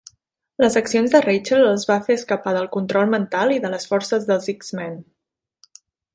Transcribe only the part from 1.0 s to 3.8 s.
de Rachel els va fer escapar del control mental i de